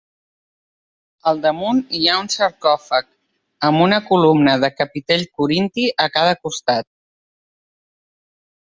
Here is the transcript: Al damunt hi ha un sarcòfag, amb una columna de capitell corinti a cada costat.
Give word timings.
Al 1.31 1.41
damunt 1.43 1.81
hi 1.99 2.01
ha 2.05 2.15
un 2.21 2.31
sarcòfag, 2.37 3.07
amb 3.71 3.85
una 3.89 4.01
columna 4.09 4.57
de 4.67 4.73
capitell 4.81 5.29
corinti 5.43 5.89
a 6.07 6.11
cada 6.19 6.37
costat. 6.45 6.93